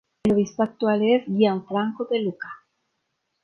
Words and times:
El 0.23 0.33
obispo 0.33 0.63
actual 0.63 1.03
es 1.03 1.25
Gianfranco 1.27 2.05
De 2.09 2.21
Luca. 2.23 2.49